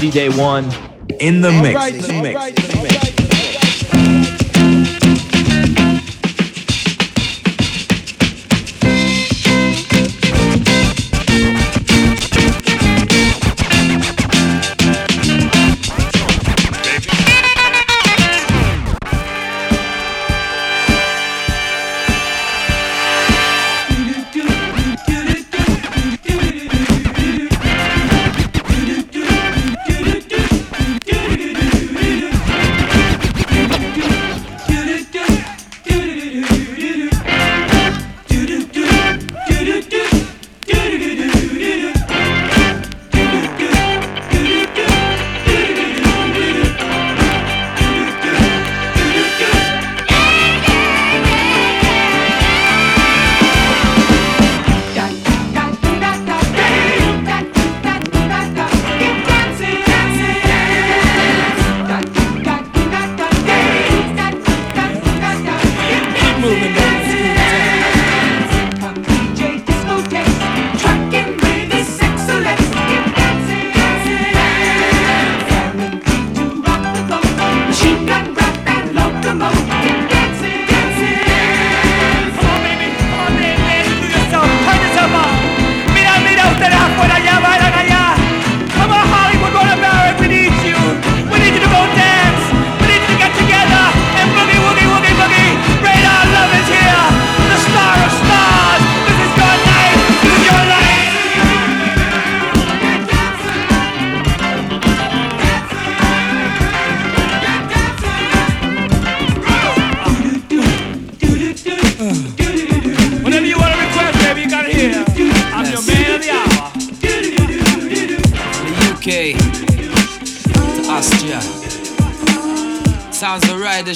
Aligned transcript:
Dday 0.00 0.34
One 0.34 0.64
in 1.20 1.42
the 1.42 1.52
mix. 1.52 1.74
Right, 1.74 1.94
in 1.94 2.00
the 2.00 2.22
mix. 2.22 3.29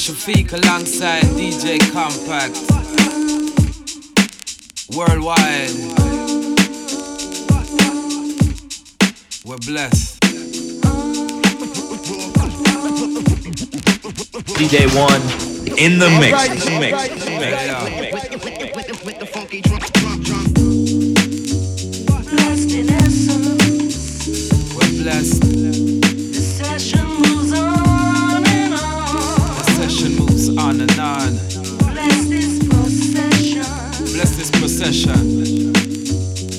Shafiq 0.04 0.52
alongside 0.52 1.22
DJ 1.32 1.80
Compact. 1.90 2.54
Worldwide. 4.94 5.72
We're 9.46 9.56
blessed. 9.64 10.20
Dday 14.58 14.88
One 14.94 15.22
in 15.78 15.98
the 15.98 16.10
mix. 16.20 16.32
Right, 16.32 16.50
mix. 16.50 16.92
Right, 16.92 17.10
mix. 17.10 17.23
Procession. 34.76 35.70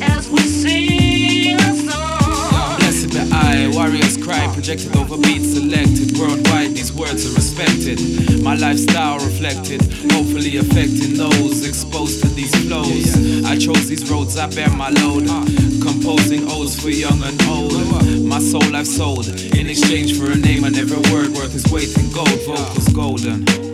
As 0.01 0.29
we 0.29 0.39
sing 0.39 1.57
a 1.57 1.75
song. 1.75 2.79
Blessed 2.79 3.11
be 3.11 3.19
I, 3.29 3.69
warriors 3.73 4.15
cry, 4.15 4.49
projected 4.53 4.95
over 4.95 5.17
beats 5.17 5.51
selected. 5.51 6.17
Worldwide, 6.17 6.75
these 6.75 6.93
words 6.93 7.29
are 7.29 7.35
respected. 7.35 7.99
My 8.41 8.55
lifestyle 8.55 9.15
reflected, 9.15 9.81
hopefully 10.13 10.55
affecting 10.55 11.17
those 11.17 11.67
exposed 11.67 12.21
to 12.21 12.29
these 12.29 12.55
flows. 12.65 13.43
I 13.43 13.57
chose 13.57 13.89
these 13.89 14.09
roads, 14.09 14.37
I 14.37 14.47
bear 14.47 14.69
my 14.69 14.91
load. 14.91 15.27
Composing 15.81 16.49
odes 16.49 16.79
for 16.81 16.91
young 16.91 17.21
and 17.21 17.41
old. 17.43 17.73
My 18.23 18.39
soul 18.39 18.73
I've 18.73 18.87
sold 18.87 19.27
in 19.27 19.67
exchange 19.67 20.17
for 20.17 20.31
a 20.31 20.37
name, 20.37 20.63
and 20.63 20.77
every 20.77 21.01
word 21.11 21.35
worth 21.35 21.53
its 21.53 21.69
weight 21.69 21.91
in 21.97 22.09
gold. 22.13 22.29
Vocals 22.47 22.87
golden. 22.93 23.64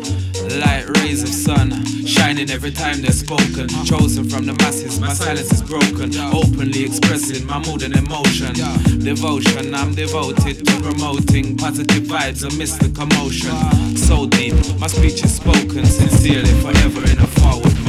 Light 0.59 0.85
rays 0.97 1.23
of 1.23 1.29
sun 1.29 1.72
shining 2.06 2.50
every 2.50 2.72
time 2.72 3.01
they're 3.01 3.12
spoken. 3.12 3.69
Chosen 3.85 4.29
from 4.29 4.45
the 4.45 4.53
masses, 4.53 5.00
my 5.00 5.13
silence 5.13 5.51
is 5.51 5.62
broken. 5.62 6.13
Openly 6.34 6.84
expressing 6.84 7.45
my 7.45 7.59
mood 7.59 7.84
and 7.84 7.95
emotion. 7.95 8.53
Devotion, 9.00 9.73
I'm 9.73 9.95
devoted 9.95 10.66
to 10.66 10.81
promoting 10.81 11.57
positive 11.57 12.03
vibes 12.03 12.44
amidst 12.44 12.79
the 12.81 12.90
commotion. 12.90 13.56
So 13.95 14.28
deep, 14.28 14.56
my 14.78 14.88
speech 14.88 15.23
is 15.23 15.35
spoken 15.35 15.85
sincerely, 15.85 16.53
forever 16.61 17.03
in 17.09 17.19
a 17.19 17.28
forward 17.28 17.80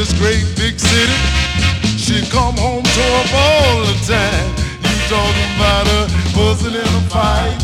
this 0.00 0.18
great 0.18 0.48
big 0.56 0.80
city. 0.80 1.12
She 2.00 2.24
come 2.32 2.56
home 2.56 2.82
to 2.82 3.04
a 3.04 3.22
all 3.36 3.84
the 3.84 3.96
time. 4.08 4.48
You 4.80 4.96
talking 5.12 5.50
about 5.60 5.84
her 5.92 6.08
buzzing 6.32 6.72
and 6.72 6.94
a 6.96 7.04
fight, 7.12 7.60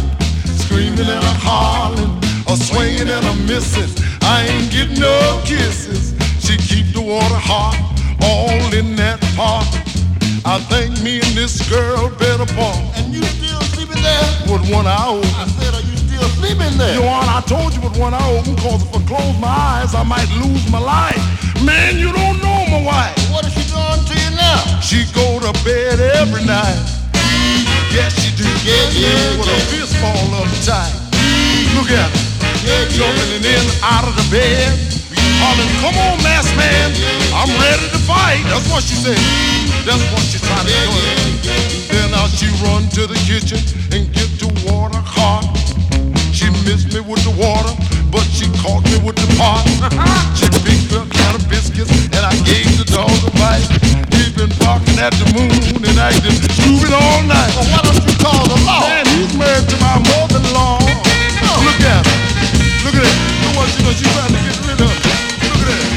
screaming 0.60 1.08
and 1.08 1.24
a 1.24 1.34
hollering, 1.40 2.12
a 2.44 2.54
swinging 2.60 3.08
and 3.08 3.24
a 3.24 3.34
missing. 3.48 3.88
I 4.20 4.44
ain't 4.44 4.70
getting 4.70 5.00
no 5.00 5.40
kisses. 5.46 6.12
She 6.44 6.58
keep 6.58 6.92
the 6.92 7.00
water 7.00 7.40
hot, 7.40 7.72
all 8.20 8.68
in 8.74 8.96
that 8.96 9.18
pot. 9.32 9.64
I 10.44 10.60
think 10.68 11.00
me 11.00 11.24
and 11.24 11.32
this 11.32 11.56
girl 11.70 12.10
better 12.20 12.44
part. 12.52 12.84
And 13.00 13.14
you 13.14 13.22
still 13.24 13.62
sleeping 13.72 14.02
there? 14.02 14.28
With 14.52 14.68
one 14.68 14.86
eye 14.86 15.08
open. 15.08 15.24
I 15.40 15.48
said, 15.56 15.72
are 15.72 15.80
you 15.88 15.96
still 15.96 16.28
sleeping 16.36 16.76
there? 16.76 16.96
You 16.96 17.00
know 17.00 17.06
what? 17.06 17.32
I 17.32 17.40
told 17.48 17.72
you 17.72 17.80
with 17.80 17.96
one 17.96 18.12
eye 18.12 18.30
open, 18.36 18.56
cause 18.56 18.82
if 18.84 18.92
I 18.92 19.00
close 19.08 19.40
my 19.40 19.48
eyes, 19.48 19.94
I 19.94 20.02
might 20.02 20.28
lose 20.36 20.70
my 20.70 20.80
life 20.80 21.45
yeah, 28.66 28.90
yeah, 28.98 29.38
with 29.38 29.46
a 29.46 29.58
fist 29.70 29.94
fall 30.02 30.26
uptight. 30.34 30.90
Look 31.78 31.90
at 31.94 32.10
her. 32.10 32.26
Jumping 32.90 33.46
in 33.46 33.64
out 33.78 34.02
of 34.02 34.14
the 34.18 34.26
bed. 34.26 34.74
Hollering, 35.38 35.70
come 35.78 35.94
on, 35.94 36.18
masked 36.26 36.56
man. 36.58 36.90
I'm 37.30 37.50
ready 37.62 37.86
to 37.94 38.00
fight. 38.02 38.42
That's 38.50 38.66
what 38.66 38.82
she 38.82 38.98
said. 38.98 39.20
That's 39.86 40.02
what 40.10 40.22
she 40.26 40.42
tried 40.42 40.66
to 40.66 40.74
do. 40.74 40.90
Then 41.94 42.10
out 42.18 42.30
she 42.34 42.50
run 42.66 42.90
to 42.98 43.06
the 43.06 43.18
kitchen 43.22 43.62
and 43.94 44.10
get 44.10 44.26
the 44.42 44.50
water 44.66 44.98
hot. 44.98 45.46
She 46.34 46.50
missed 46.66 46.90
me 46.90 47.00
with 47.06 47.22
the 47.22 47.34
water, 47.38 47.70
but 48.16 48.24
she 48.32 48.48
caught 48.64 48.80
me 48.88 48.96
with 49.04 49.16
the 49.20 49.28
pot. 49.36 49.60
she 50.32 50.48
picked 50.64 50.88
up 50.96 51.04
a 51.04 51.10
can 51.12 51.36
of 51.36 51.44
biscuits 51.52 51.92
and 52.16 52.24
I 52.24 52.32
gave 52.48 52.64
the 52.80 52.88
dog 52.88 53.12
a 53.12 53.30
bite. 53.36 53.68
He's 54.16 54.32
been 54.32 54.48
barking 54.56 54.96
at 54.96 55.12
the 55.20 55.28
moon 55.36 55.52
and 55.84 55.98
acting 56.00 56.40
stupid 56.56 56.96
all 56.96 57.20
night. 57.28 57.52
Well, 57.52 57.68
why 57.76 57.80
don't 57.84 58.00
you 58.00 58.16
call 58.16 58.44
the 58.48 58.56
law? 58.64 58.88
Man, 58.88 59.04
he's 59.12 59.36
married 59.36 59.68
to 59.68 59.76
my 59.84 60.00
mother-in-law. 60.08 60.80
Look 61.60 61.80
at 61.84 62.08
him. 62.08 62.16
Look 62.88 62.96
at 62.96 63.04
it. 63.04 63.16
Look 63.44 63.52
what 63.60 63.68
she 63.68 63.84
doing. 63.84 63.96
She's 64.00 64.08
trying 64.16 64.32
to 64.32 64.40
get 64.40 64.56
rid 64.64 64.80
of. 64.80 64.88
Look 64.88 65.60
at 65.60 65.68
that. 65.68 65.95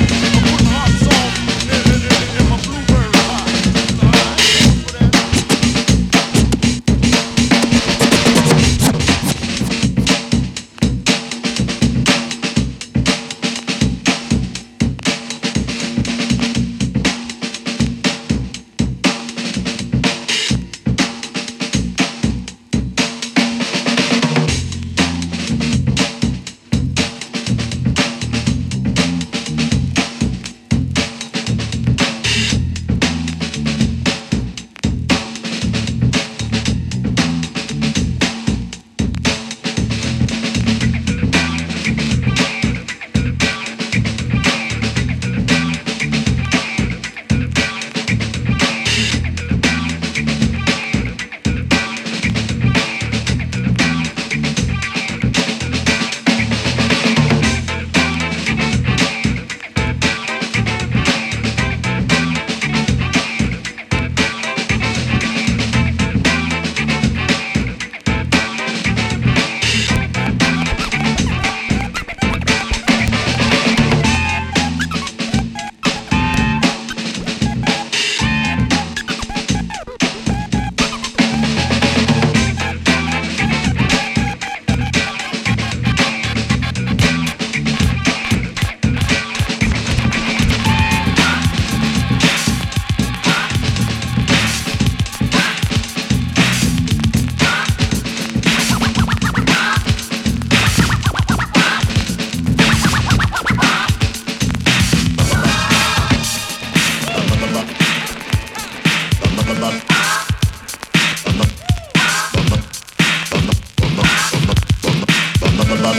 Boy, 115.90 115.96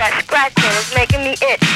that 0.00 0.22
scratching 0.24 0.64
is 0.80 0.94
making 0.96 1.20
me 1.24 1.32
itch. 1.52 1.73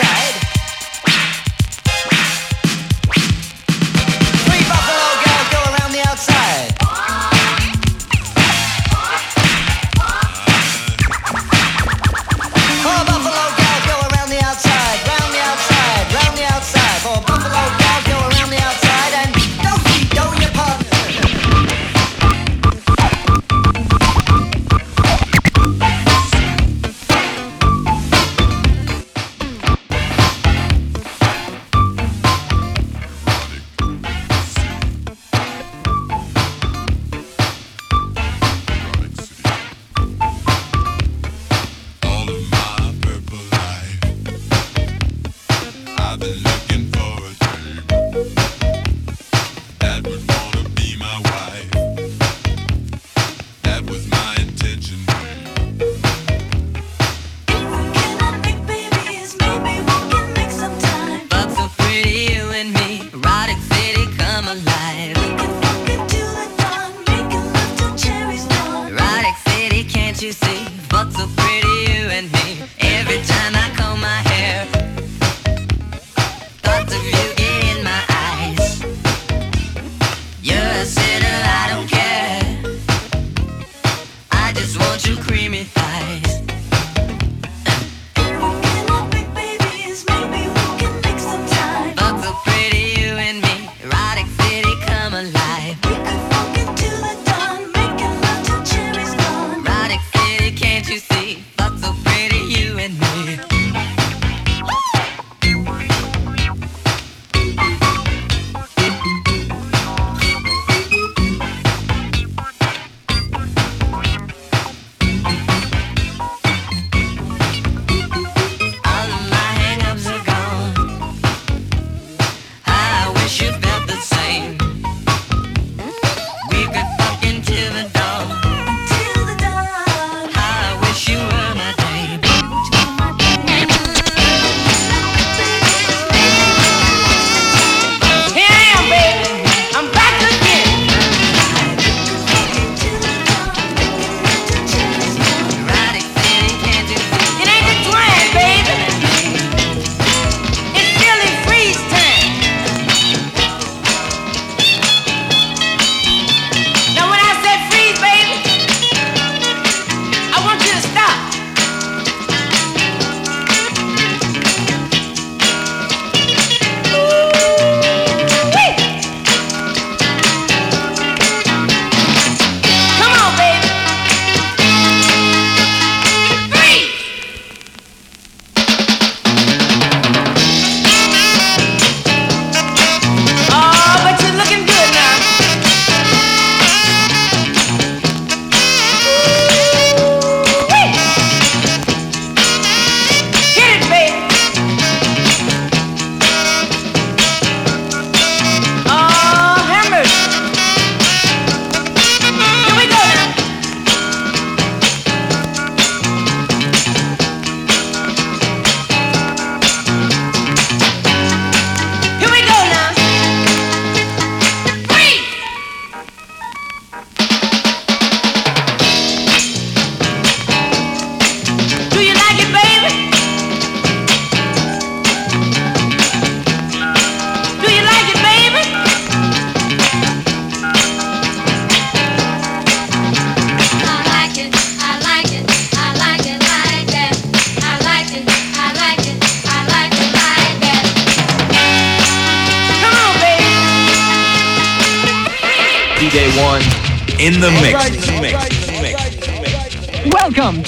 Outside. 0.00 0.43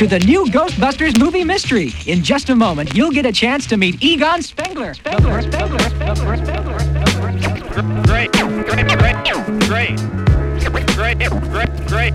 To 0.08 0.18
the 0.18 0.24
new 0.24 0.44
Ghostbusters 0.46 1.18
movie 1.18 1.44
mystery. 1.44 1.90
In 2.06 2.22
just 2.22 2.50
a 2.50 2.54
moment, 2.54 2.94
you'll 2.94 3.10
get 3.10 3.26
a 3.26 3.32
chance 3.32 3.66
to 3.66 3.76
meet 3.76 4.02
Egon 4.02 4.42
Spengler. 4.42 4.94
Spengler, 4.94 5.42
Spengler, 5.42 5.78
Spengler, 5.78 6.36
Spengler, 6.36 6.78
Great, 8.06 8.30
great, 8.32 8.66
great, 8.66 8.88
great, 8.88 9.24
great, 9.66 9.96
great, 10.66 10.78
great, 10.94 11.18
great, 11.18 11.34
great, 11.94 12.14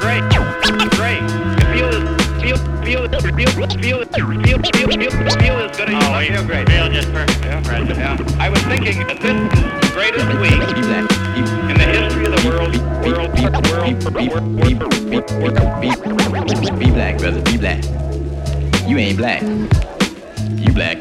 great, 0.00 0.24
great. 0.90 1.22
Feel 1.72 1.88
is 1.88 2.18
feel 2.42 2.58
feel 2.84 3.08
feel 3.08 3.48
feel 3.48 3.68
feel 3.78 4.04
feel 4.04 4.62
feel 4.62 4.88
feel 4.88 5.58
is 5.60 5.76
gonna. 5.76 5.98
Oh, 5.98 6.20
feel 6.26 6.44
great. 6.44 6.68
Feel 6.68 6.88
just 6.90 7.12
perfect. 7.12 7.44
Yeah, 7.44 7.70
right. 7.70 7.88
Yeah. 7.88 8.36
I 8.38 8.48
was 8.48 8.60
thinking 8.62 9.06
that 9.06 9.20
this 9.20 9.32
is 9.32 9.62
the 9.80 9.90
greatest 9.94 10.28
week 10.40 11.07
Be 12.38 12.44
black, 16.92 17.18
brother. 17.18 17.42
Be 17.42 17.58
black. 17.58 17.82
You 18.86 18.98
ain't 18.98 19.18
black. 19.18 19.42
You 19.42 19.68
black. 20.72 21.00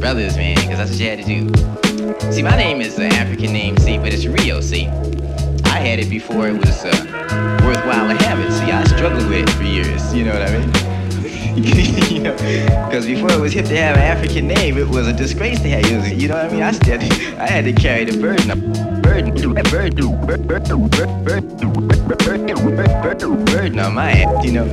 Brothers, 0.00 0.34
man, 0.36 0.56
because 0.56 0.78
that's 0.78 0.92
what 0.92 0.98
you 0.98 1.10
had 1.10 1.18
to 1.18 1.24
do. 1.24 1.52
See, 2.32 2.42
my 2.42 2.56
name 2.56 2.80
is 2.80 2.98
an 2.98 3.12
African 3.12 3.52
name, 3.52 3.76
see, 3.76 3.98
but 3.98 4.14
it's 4.14 4.24
Rio, 4.24 4.62
see. 4.62 4.88
I 5.66 5.78
had 5.78 5.98
it 5.98 6.08
before 6.08 6.48
it 6.48 6.56
was 6.56 6.82
worthwhile 6.82 8.08
to 8.08 8.14
have 8.24 8.40
it. 8.40 8.50
See, 8.50 8.72
I 8.72 8.82
struggled 8.84 9.28
with 9.28 9.46
it 9.46 9.50
for 9.50 9.64
years, 9.64 10.14
you 10.14 10.24
know 10.24 10.32
what 10.32 10.48
I 10.48 10.58
mean? 10.58 10.72
you 12.10 12.20
know, 12.20 12.32
because 12.32 13.04
before 13.04 13.30
it 13.30 13.40
was 13.40 13.52
hip 13.52 13.66
to 13.66 13.76
have 13.76 13.96
an 13.96 14.02
African 14.02 14.48
name, 14.48 14.78
it 14.78 14.88
was 14.88 15.06
a 15.06 15.12
disgrace 15.12 15.60
to 15.60 15.68
have. 15.68 15.84
You 16.18 16.28
know 16.28 16.34
what 16.34 16.46
I 16.46 16.48
mean? 16.48 16.62
I 16.62 16.72
still, 16.72 16.98
I 17.38 17.46
had 17.46 17.66
to 17.66 17.74
carry 17.74 18.06
the 18.06 18.16
burden 18.18 18.50
burden, 23.62 23.78
on 23.78 23.94
my 23.94 24.10
ass, 24.10 24.44
you 24.44 24.52
know. 24.52 24.66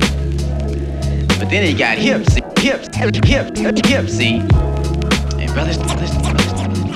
But 1.38 1.48
then 1.48 1.64
it 1.64 1.78
got 1.78 1.96
hips, 1.98 2.34
hips, 2.60 2.88
hips, 2.96 3.20
hips, 3.26 3.60
hips, 3.88 4.12
see. 4.12 4.38
And 4.38 5.52
brothers, 5.52 5.78
brothers, 5.78 6.10
brothers, 6.18 6.52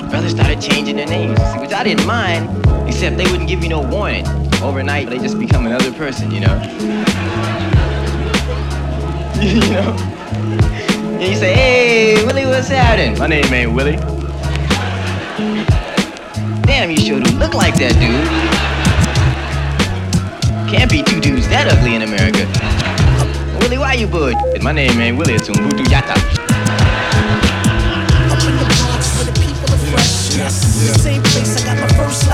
brothers 0.09 0.31
started 0.31 0.61
changing 0.61 0.97
their 0.97 1.07
names, 1.07 1.39
which 1.59 1.71
I 1.71 1.83
didn't 1.83 2.05
mind, 2.05 2.49
except 2.87 3.17
they 3.17 3.25
wouldn't 3.31 3.49
give 3.49 3.63
you 3.63 3.69
no 3.69 3.81
warning. 3.81 4.27
Overnight, 4.61 5.09
they 5.09 5.17
just 5.19 5.39
become 5.39 5.65
another 5.65 5.91
person, 5.93 6.31
you 6.31 6.41
know. 6.41 6.55
you 9.41 9.59
know. 9.71 9.95
And 11.15 11.23
you 11.23 11.35
say, 11.35 11.53
hey, 11.53 12.25
Willie, 12.25 12.45
what's 12.45 12.67
happening? 12.67 13.17
My 13.17 13.27
name 13.27 13.53
ain't 13.53 13.73
Willie. 13.73 14.14
Damn, 16.77 16.91
you 16.91 16.97
sure 16.97 17.21
do 17.21 17.31
look 17.37 17.53
like 17.53 17.75
that, 17.75 17.95
dude. 18.03 18.27
Can't 20.69 20.91
be 20.91 21.01
two 21.01 21.21
dudes 21.21 21.47
that 21.47 21.71
ugly 21.71 21.95
in 21.95 22.01
America. 22.01 22.43
Willie, 23.63 23.77
why 23.77 23.93
you 23.93 24.07
bull? 24.07 24.33
My 24.61 24.73
name 24.73 24.99
ain't 24.99 25.17
Willie, 25.17 25.35
it's 25.35 25.47
Umbutu 25.47 25.85
Yata. 25.87 26.19
The 30.35 30.99
same 30.99 31.23
place 31.23 31.63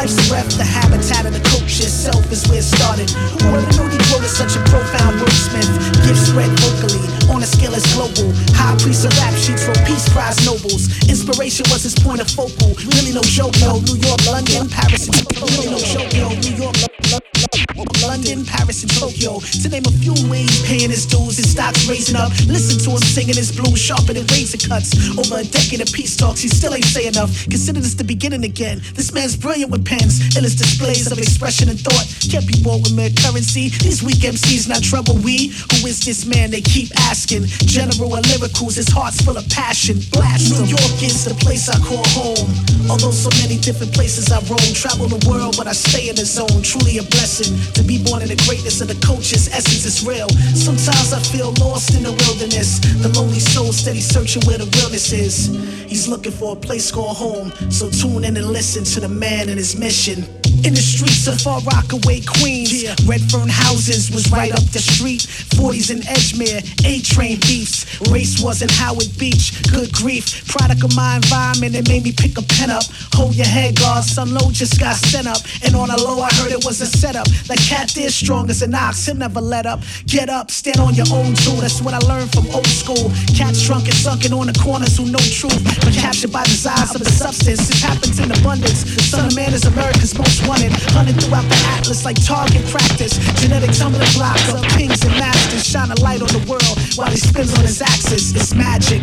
life's 0.02 0.18
breath. 0.30 0.50
The 0.58 0.66
habitat 0.66 1.30
of 1.30 1.34
the 1.34 1.44
coach 1.54 1.78
itself 1.78 2.26
is 2.34 2.42
where 2.50 2.58
it 2.58 2.66
started. 2.66 3.10
Who 3.38 3.54
ever 3.54 3.62
knew 3.78 3.86
Detroit 3.94 4.26
is 4.26 4.34
such 4.34 4.58
a 4.58 4.62
profound 4.66 5.22
wordsmith? 5.22 5.70
Gifts 6.02 6.26
spread 6.34 6.50
vocally 6.58 7.06
on 7.30 7.44
a 7.44 7.46
scale 7.46 7.70
that's 7.70 7.86
global. 7.94 8.34
High 8.58 8.74
priest 8.82 9.06
of 9.06 9.14
rap 9.22 9.38
sheets 9.38 9.62
for 9.62 9.78
peace 9.86 10.10
prize 10.10 10.42
nobles. 10.42 10.90
Inspiration 11.06 11.70
was 11.70 11.86
his 11.86 11.94
point 11.94 12.20
of 12.20 12.30
focal. 12.34 12.74
Really 12.98 13.14
no 13.14 13.22
joke, 13.22 13.54
yo. 13.62 13.78
New 13.86 14.02
York, 14.02 14.26
London, 14.26 14.66
Paris. 14.74 15.06
Really 15.38 15.70
no 15.70 15.78
joke, 15.78 16.14
yo. 16.18 16.34
New 16.34 16.56
York, 16.58 16.76
London, 16.82 17.91
Paris, 18.02 18.82
and 18.82 18.92
Tokyo. 18.98 19.40
To 19.62 19.70
name 19.70 19.86
a 19.86 19.94
few 20.02 20.16
ways, 20.30 20.50
paying 20.66 20.90
his 20.90 21.06
dues, 21.06 21.38
his 21.38 21.52
stocks 21.52 21.88
raising 21.88 22.16
up. 22.16 22.32
Listen 22.48 22.80
to 22.82 22.98
him 22.98 23.04
singing 23.06 23.36
his 23.36 23.52
blues, 23.52 23.80
sharper 23.80 24.14
than 24.14 24.26
razor 24.28 24.58
cuts. 24.58 24.98
Over 25.18 25.42
a 25.42 25.46
decade 25.46 25.82
of 25.82 25.92
peace 25.94 26.18
talks, 26.18 26.42
he 26.42 26.50
still 26.50 26.74
ain't 26.74 26.86
say 26.86 27.08
enough. 27.08 27.30
Consider 27.46 27.80
this 27.80 27.94
the 27.94 28.04
beginning 28.04 28.44
again. 28.44 28.82
This 28.96 29.14
man's 29.14 29.38
brilliant 29.38 29.72
with 29.72 29.86
pens, 29.86 30.20
endless 30.36 30.56
displays 30.56 31.12
of 31.12 31.18
expression 31.18 31.70
and 31.70 31.80
thought. 31.80 32.06
Can't 32.32 32.48
be 32.48 32.58
bought 32.64 32.82
with 32.82 32.96
mere 32.96 33.12
currency. 33.22 33.70
These 33.70 34.02
weak 34.02 34.26
MCs 34.26 34.68
not 34.68 34.82
trouble 34.82 35.16
we. 35.22 35.54
Who 35.78 35.86
is 35.86 36.02
this 36.04 36.26
man? 36.26 36.50
They 36.52 36.62
keep 36.62 36.90
asking. 37.10 37.46
General 37.70 38.16
and 38.16 38.26
lyricals, 38.26 38.76
his 38.76 38.90
heart's 38.90 39.22
full 39.22 39.38
of 39.38 39.48
passion. 39.50 40.00
Blast 40.12 40.52
New 40.58 40.66
York 40.66 40.96
is 41.04 41.26
the 41.26 41.36
place 41.36 41.70
I 41.70 41.78
call 41.86 42.04
home. 42.18 42.50
Although 42.90 43.14
so 43.14 43.30
many 43.46 43.58
different 43.62 43.94
places 43.94 44.32
I 44.32 44.40
roam, 44.50 44.74
travel 44.74 45.08
the 45.08 45.22
world, 45.30 45.56
but 45.58 45.68
I 45.68 45.74
stay 45.74 46.10
in 46.10 46.16
the 46.16 46.26
zone. 46.26 46.62
Truly 46.64 46.98
a 46.98 47.04
blessing 47.04 47.54
to 47.74 47.84
be 47.84 47.91
born 48.00 48.22
in 48.22 48.30
the 48.30 48.42
greatness 48.48 48.82
of 48.82 48.88
the 48.88 49.00
culture's 49.06 49.48
essence 49.48 49.86
is 49.86 50.06
real. 50.06 50.30
Sometimes 50.56 51.14
I 51.14 51.20
feel 51.20 51.52
lost 51.60 51.96
in 51.96 52.04
the 52.04 52.12
wilderness. 52.12 52.80
The 53.02 53.10
lonely 53.10 53.40
soul 53.40 53.72
steady 53.74 54.02
searching 54.02 54.44
where 54.46 54.58
the 54.58 54.70
realness 54.78 55.12
is. 55.12 55.48
He's 55.88 56.08
looking 56.08 56.32
for 56.32 56.54
a 56.54 56.60
place 56.60 56.92
called 56.92 57.18
home. 57.18 57.52
So 57.70 57.90
tune 57.90 58.24
in 58.24 58.38
and 58.38 58.48
listen 58.48 58.84
to 58.94 59.00
the 59.00 59.10
man 59.10 59.50
and 59.50 59.58
his 59.58 59.76
mission. 59.76 60.41
In 60.62 60.76
the 60.76 60.82
streets 60.82 61.26
of 61.26 61.42
Far 61.42 61.60
Rockaway, 61.62 62.22
Queens, 62.22 62.86
Redfern 63.10 63.50
houses 63.50 64.12
was 64.12 64.30
right 64.32 64.54
up 64.54 64.62
the 64.70 64.78
street. 64.78 65.26
40s 65.58 65.90
in 65.90 66.02
Edgemere, 66.06 66.62
A-train 66.86 67.40
beefs. 67.42 67.90
Race 68.12 68.38
wasn't 68.40 68.70
Howard 68.70 69.10
Beach. 69.18 69.58
Good 69.74 69.92
grief, 69.92 70.46
product 70.46 70.84
of 70.84 70.96
my 70.96 71.16
environment. 71.18 71.74
It 71.74 71.90
made 71.90 72.04
me 72.04 72.12
pick 72.12 72.38
a 72.38 72.44
pen 72.44 72.70
up. 72.70 72.84
Hold 73.18 73.34
your 73.34 73.48
head, 73.48 73.80
guard. 73.80 74.04
Some 74.04 74.34
low 74.34 74.52
just 74.52 74.80
got 74.80 74.98
sent 74.98 75.26
up. 75.26 75.42
And 75.66 75.76
on 75.76 75.90
a 75.90 75.98
low, 75.98 76.22
I 76.22 76.30
heard 76.38 76.52
it 76.52 76.64
was 76.64 76.80
a 76.82 76.86
setup. 76.86 77.26
That 77.50 77.58
cat 77.58 77.90
there 77.96 78.10
strong 78.10 78.50
as 78.52 78.62
an 78.62 78.76
ox. 78.76 79.06
He'll 79.06 79.16
never 79.16 79.42
let 79.42 79.66
up. 79.66 79.82
Get 80.06 80.30
up, 80.30 80.52
stand 80.52 80.78
on 80.78 80.94
your 80.94 81.10
own 81.10 81.34
too. 81.34 81.58
That's 81.58 81.82
what 81.82 81.96
I 81.96 82.00
learned 82.06 82.32
from 82.32 82.46
old 82.54 82.68
school. 82.68 83.10
Cats 83.34 83.66
drunk 83.66 83.86
and 83.86 83.98
sunken 83.98 84.32
on 84.32 84.46
the 84.46 84.58
corners 84.62 84.96
who 84.96 85.10
know 85.10 85.26
truth. 85.34 85.58
But 85.82 85.94
captured 85.98 86.32
by 86.32 86.44
desires 86.44 86.94
of 86.94 87.02
the 87.02 87.10
substance. 87.10 87.66
It 87.70 87.82
happens 87.82 88.20
in 88.20 88.30
abundance. 88.30 88.84
The 88.84 89.02
son 89.02 89.26
of 89.26 89.36
man 89.36 89.54
is 89.54 89.66
America's 89.66 90.14
most 90.14 90.51
wanted. 90.52 90.72
Hunted 90.92 91.16
throughout 91.24 91.48
the 91.48 91.60
atlas 91.80 92.04
like 92.04 92.20
target 92.26 92.64
practice. 92.68 93.16
Genetic 93.40 93.72
tumbling 93.72 94.12
blocks 94.20 94.52
of 94.52 94.62
kings 94.76 95.00
and 95.06 95.14
masters. 95.16 95.64
Shine 95.64 95.92
a 95.92 96.00
light 96.02 96.22
on 96.22 96.28
the 96.28 96.44
world 96.50 96.76
while 96.98 97.10
he 97.10 97.18
spins 97.18 97.54
on 97.58 97.64
his 97.64 97.82
axis. 97.82 98.36
It's 98.36 98.54
magic. 98.54 99.02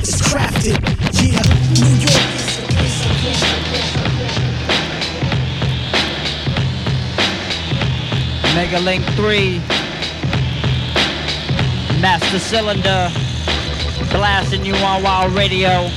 It's 0.00 0.16
crafted. 0.24 0.80
Yeah, 1.20 1.44
New 1.76 1.94
York 2.00 2.24
Mega 8.56 8.80
Link 8.80 9.04
3. 9.20 9.60
Master 12.00 12.38
Cylinder. 12.38 13.12
Blasting 14.12 14.64
you 14.64 14.74
on 14.76 15.02
Wild 15.02 15.32
Radio. 15.34 15.90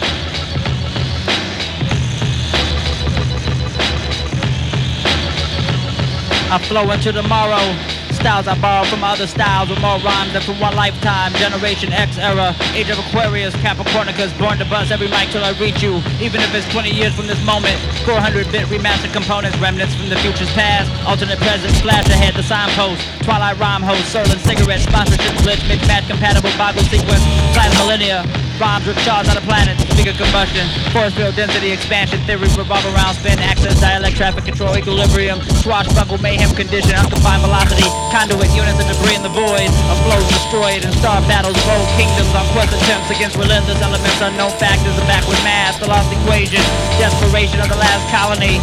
I 6.50 6.58
flow 6.58 6.90
into 6.90 7.14
tomorrow. 7.14 7.62
Styles 8.10 8.50
I 8.50 8.58
borrow 8.58 8.84
from 8.90 9.04
other 9.04 9.28
styles 9.28 9.70
with 9.70 9.80
more 9.86 10.02
rhymes 10.02 10.34
than 10.34 10.42
from 10.42 10.60
one 10.60 10.76
lifetime. 10.76 11.32
Generation 11.38 11.94
X 11.94 12.18
era, 12.18 12.58
Age 12.74 12.90
of 12.90 12.98
Aquarius, 12.98 13.54
Capricornicus, 13.62 14.34
born 14.42 14.58
to 14.58 14.66
buzz 14.66 14.90
every 14.90 15.08
mic 15.14 15.30
till 15.30 15.46
I 15.46 15.54
reach 15.62 15.86
you. 15.86 16.02
Even 16.18 16.42
if 16.42 16.50
it's 16.58 16.66
20 16.74 16.90
years 16.90 17.14
from 17.14 17.28
this 17.28 17.40
moment, 17.46 17.78
400-bit 18.02 18.66
remastered 18.68 19.14
components, 19.14 19.58
remnants 19.62 19.94
from 19.94 20.10
the 20.10 20.18
future's 20.26 20.50
past. 20.58 20.90
Alternate 21.06 21.38
present, 21.38 21.72
flash 21.86 22.10
ahead, 22.10 22.34
the 22.34 22.44
signpost. 22.44 23.00
Twilight 23.22 23.58
rhyme 23.62 23.86
host, 23.86 24.10
Serlin 24.10 24.42
cigarettes, 24.42 24.84
sponsorship 24.90 25.38
glitch, 25.46 25.62
mix 25.70 25.86
match 25.86 26.10
compatible 26.10 26.50
Bible 26.58 26.82
sequence. 26.90 27.22
Silent 27.54 27.78
millennia, 27.78 28.26
rhymes 28.60 28.86
with 28.86 29.00
charge 29.08 29.26
out 29.32 29.40
of 29.40 29.44
planets, 29.48 29.80
bigger 29.96 30.12
combustion. 30.12 30.68
Force 30.92 31.16
field 31.16 31.36
density 31.36 31.72
expansion, 31.72 32.20
theory 32.28 32.52
revolve 32.60 32.84
around 32.92 33.16
spin, 33.16 33.40
access, 33.40 33.80
dialect, 33.80 34.20
traffic 34.20 34.44
control, 34.44 34.76
equilibrium, 34.76 35.40
swashbuckle, 35.64 36.20
mayhem 36.20 36.52
condition, 36.54 36.92
unconfined 37.00 37.42
velocity, 37.42 37.88
conduit, 38.12 38.52
units 38.52 38.78
of 38.78 38.88
debris 38.92 39.16
in 39.16 39.24
the 39.24 39.32
void, 39.32 39.72
of 39.88 39.98
flows 40.04 40.28
destroyed, 40.28 40.84
and 40.84 40.94
star 41.00 41.24
battles, 41.32 41.56
bold 41.64 41.88
kingdoms 41.96 42.30
on 42.36 42.44
quest 42.52 42.76
attempts 42.76 43.10
against 43.10 43.40
relentless 43.40 43.80
elements, 43.80 44.20
unknown 44.20 44.52
factors, 44.60 44.94
a 45.00 45.06
backward 45.08 45.40
mass, 45.48 45.80
the 45.80 45.88
lost 45.88 46.12
equation, 46.12 46.62
desperation 47.00 47.64
of 47.64 47.72
the 47.72 47.80
last 47.80 48.04
colony. 48.12 48.60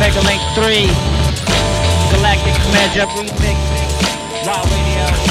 Mega 0.00 0.24
Link 0.24 0.40
3, 0.56 0.88
Galactic 2.16 2.56
Measure 2.72 3.08
Remix, 3.12 3.60
Raw 4.48 4.64
Radio. 4.64 5.27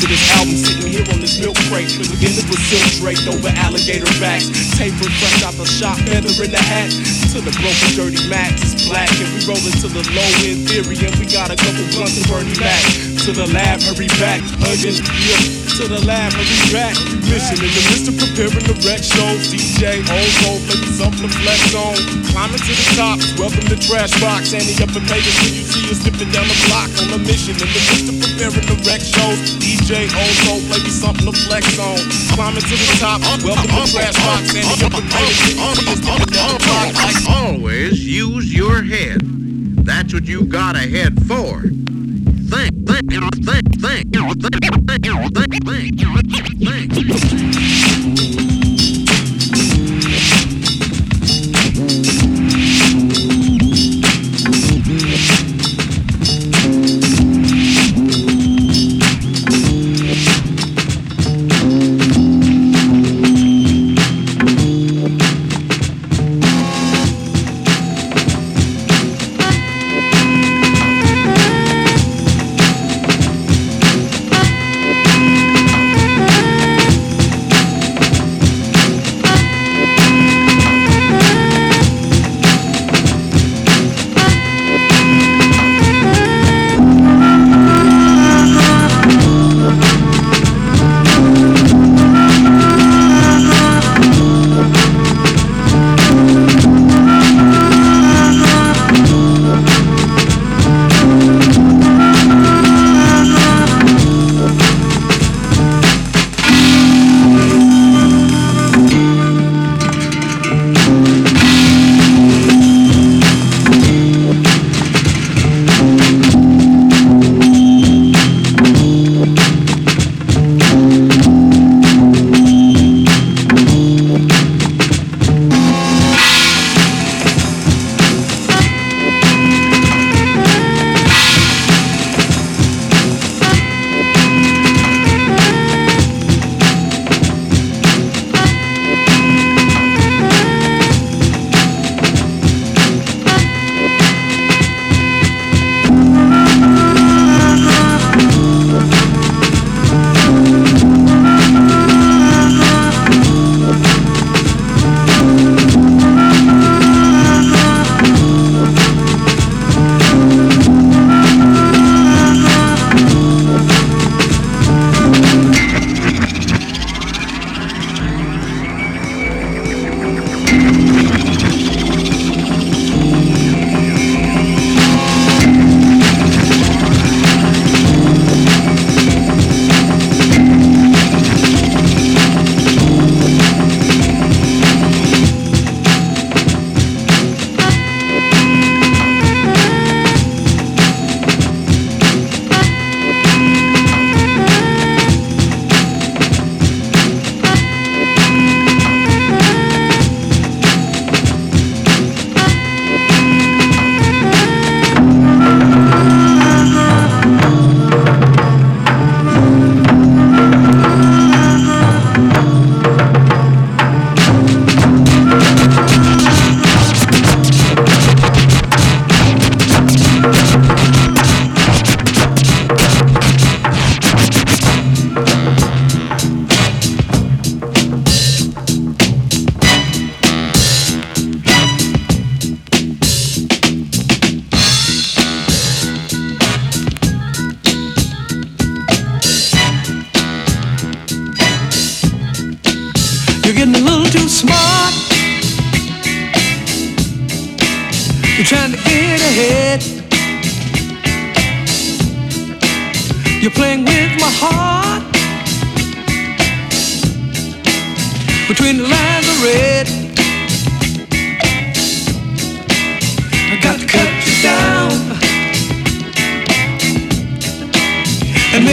Of 0.00 0.08
this 0.08 0.32
album 0.40 0.56
sitting 0.56 0.88
here 0.88 1.04
on 1.12 1.20
this 1.20 1.36
milk 1.38 1.56
crate. 1.68 1.92
Beginning 1.92 2.48
with 2.48 2.56
silk 2.72 3.04
draped 3.04 3.28
over 3.28 3.52
alligator 3.60 4.08
backs. 4.16 4.48
Tapered 4.78 5.12
fresh 5.20 5.44
out 5.44 5.52
the 5.60 5.66
shop, 5.68 5.98
feather 6.08 6.32
in 6.40 6.50
the 6.50 6.56
hat. 6.56 6.88
To 7.36 7.40
the 7.44 7.52
broken, 7.60 7.88
dirty 7.92 8.28
max 8.30 8.64
it's 8.64 8.88
black. 8.88 9.12
And 9.20 9.28
we 9.36 9.44
rollin' 9.44 9.76
to 9.84 9.88
the 9.92 10.00
low 10.16 10.30
end 10.40 10.64
theory. 10.72 10.96
And 11.04 11.12
we 11.20 11.28
got 11.28 11.52
a 11.52 11.56
couple 11.56 11.84
blunts 11.92 12.16
and 12.16 12.26
Bernie 12.32 12.56
Mac. 12.56 12.80
To 13.28 13.32
the 13.32 13.44
lab, 13.52 13.82
hurry 13.82 14.08
back. 14.16 14.40
Again, 14.72 15.04
yeah. 15.04 15.69
To 15.80 15.88
the 15.88 16.04
lab, 16.04 16.28
back. 16.76 16.92
Mission 17.24 17.56
in 17.56 17.72
the 17.72 17.82
midst 17.88 18.04
of 18.04 18.12
preparing 18.20 18.68
the 18.68 18.76
wreck 18.84 19.00
shows. 19.00 19.48
DJ, 19.48 20.04
Ozo, 20.12 20.60
maybe 20.68 20.92
something 20.92 21.24
to 21.24 21.32
flex 21.40 21.72
on. 21.72 21.96
Climbing 22.28 22.60
to 22.60 22.72
the 22.76 22.86
top, 23.00 23.16
welcome 23.40 23.64
to 23.64 23.80
Trash 23.80 24.12
Box. 24.20 24.52
Annie 24.52 24.76
up 24.76 24.92
in 24.92 25.00
Vegas 25.08 25.32
when 25.40 25.56
you 25.56 25.64
see 25.64 25.88
us 25.88 26.04
dipping 26.04 26.28
down 26.36 26.44
the 26.44 26.58
block 26.68 26.92
on 27.00 27.16
a 27.16 27.20
mission. 27.24 27.56
In 27.56 27.64
the 27.64 27.80
of 28.12 28.16
preparing 28.20 28.60
the 28.68 28.76
wreck 28.84 29.00
shows. 29.00 29.40
DJ, 29.56 30.04
Ozo, 30.12 30.60
maybe 30.68 30.92
something 30.92 31.24
to 31.24 31.32
flex 31.48 31.64
on. 31.80 31.96
Climbing 32.36 32.60
to 32.60 32.76
the 32.76 32.88
top, 33.00 33.24
welcome 33.40 33.72
to 33.72 33.84
Trash 33.88 34.20
Box. 34.20 34.52
Up 34.84 34.92
in 34.92 35.04
Vegas 35.08 35.40
when 35.48 35.56
you 35.56 35.80
see 35.80 35.96
us 35.96 36.04
dipping 36.04 36.28
down 36.28 36.48
the 36.52 36.60
block. 36.60 36.92
Always 37.24 38.04
use 38.04 38.52
your 38.52 38.84
head. 38.84 39.24
That's 39.80 40.12
what 40.12 40.28
you 40.28 40.44
got 40.44 40.76
a 40.76 40.84
head 40.84 41.19
think, 45.32 46.09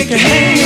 and 0.10 0.24
make 0.24 0.52
you 0.52 0.57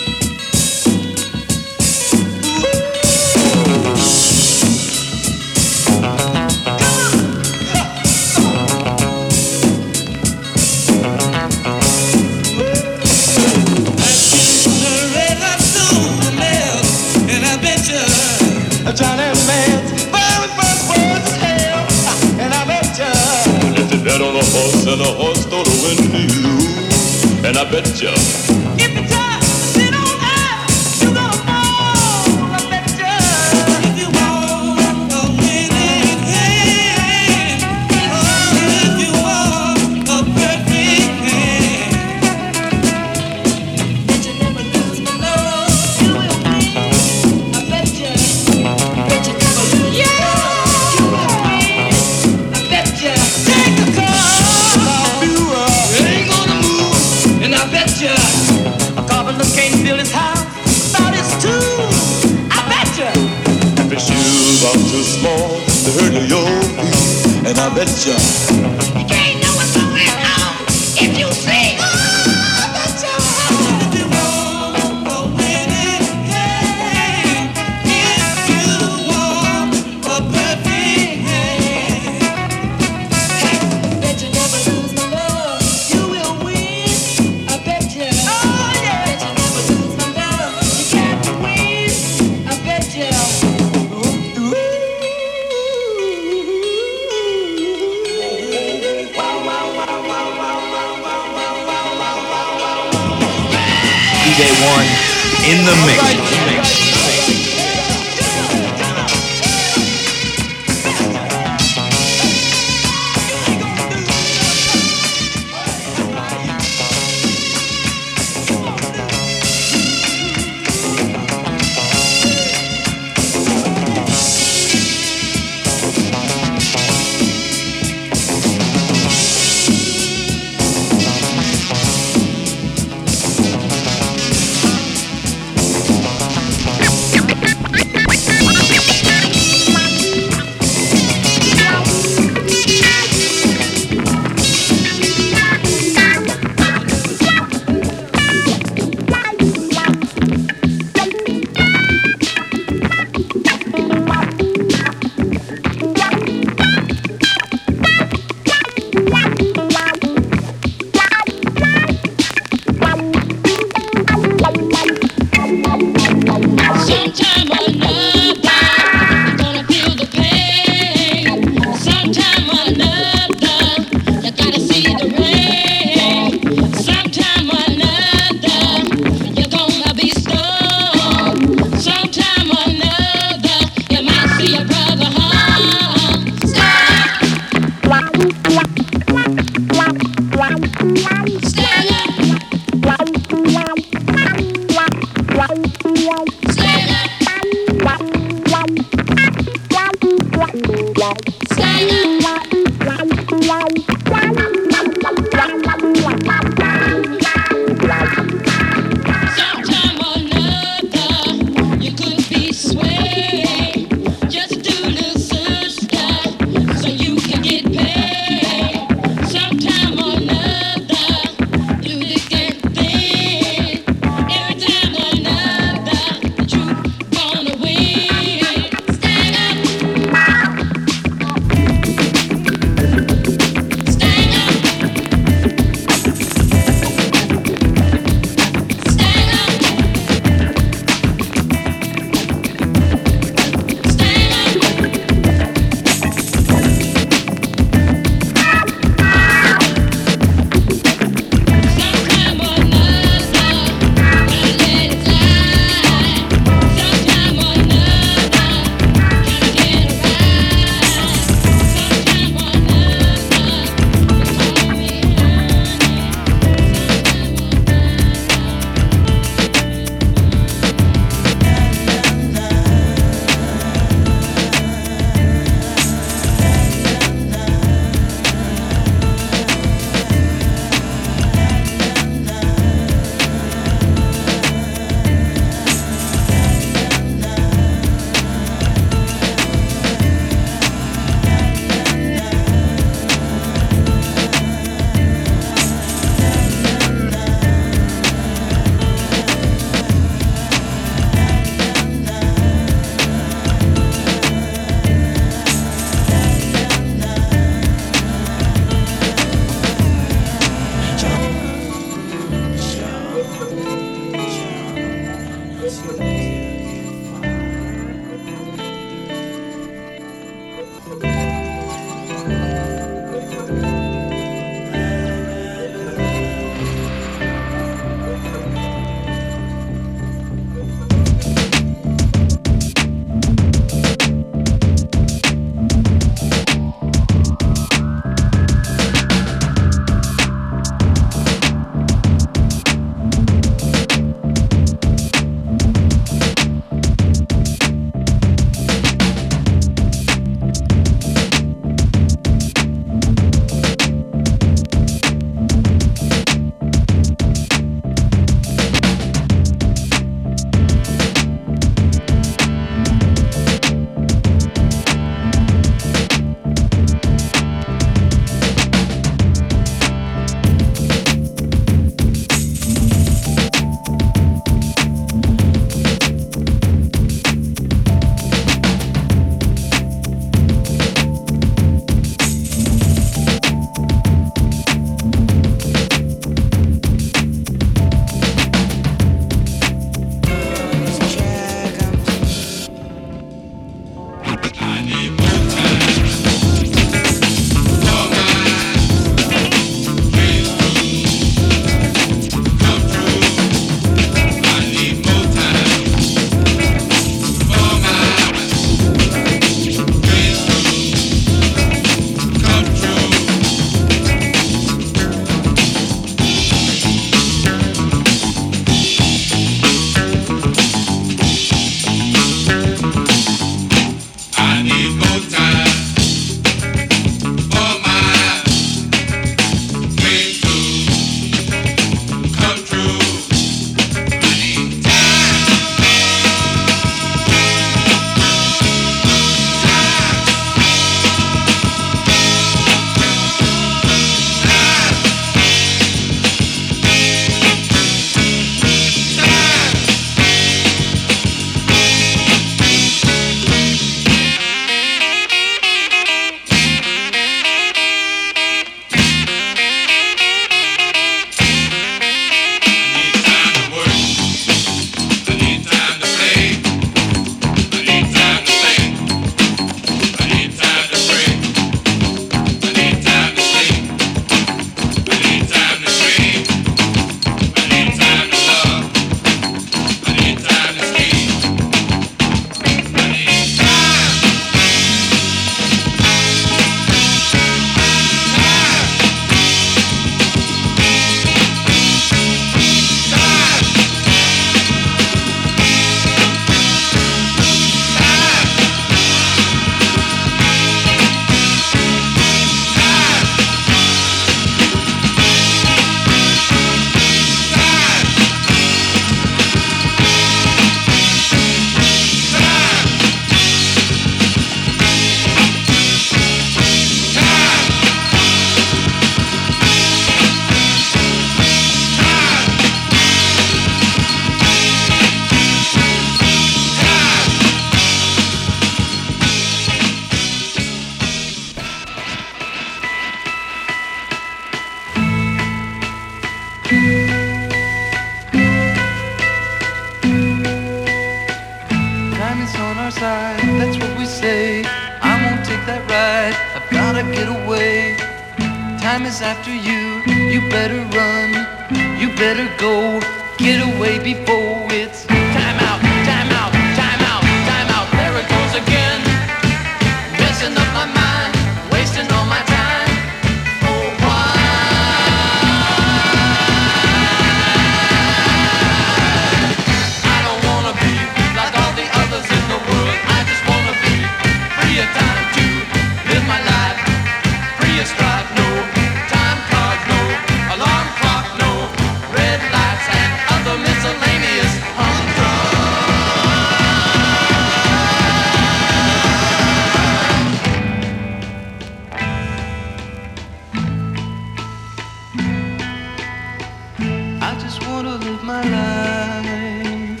gonna 597.82 597.96
live 598.04 598.24
my 598.24 598.42
life. 598.42 600.00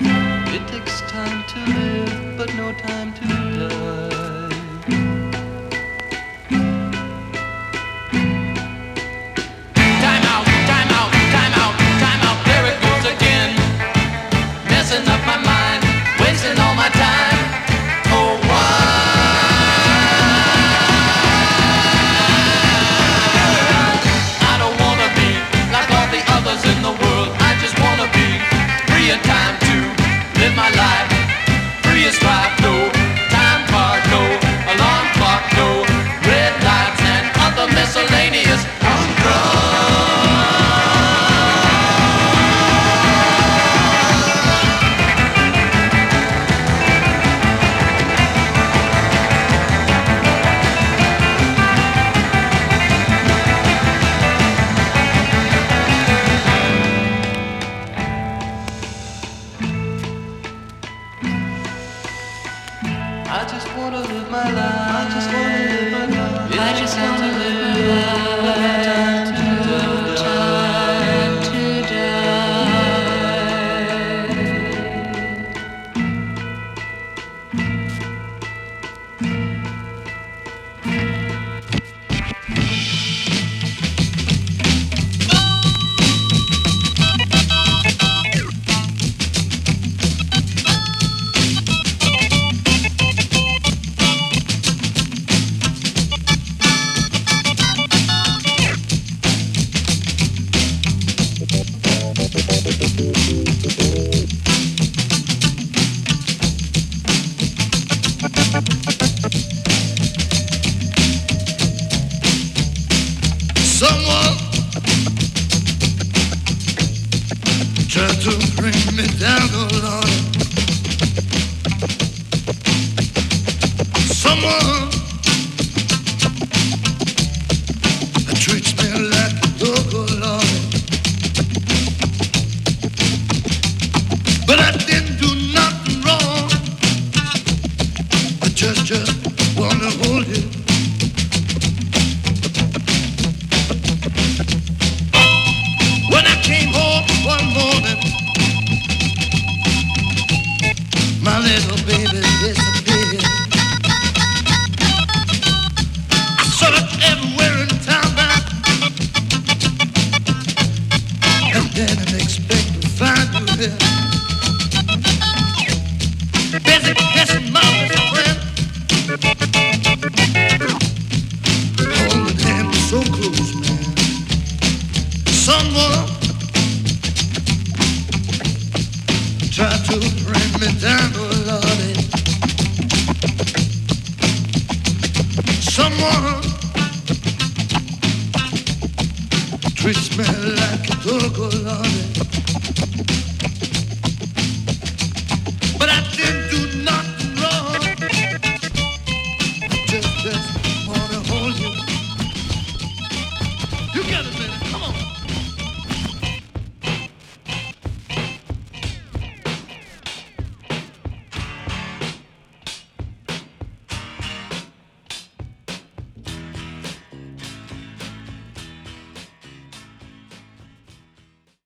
It 0.52 0.66
takes 0.66 1.00
time 1.02 1.44
to 1.50 1.58
live, 1.78 2.36
but 2.36 2.52
no 2.54 2.72
time 2.72 3.14
to 3.14 3.68
die. 3.68 4.17